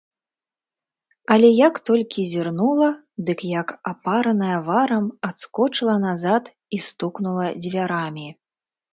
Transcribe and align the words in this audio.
Але, 1.33 1.49
як 1.67 1.75
толькі 1.89 2.21
зірнула, 2.31 2.87
дык, 3.27 3.39
як 3.61 3.73
апараная 3.91 4.55
варам, 4.69 5.05
адскочыла 5.29 5.95
назад 6.07 6.43
і 6.79 6.81
стукнула 6.87 7.45
дзвярамі. 7.67 8.27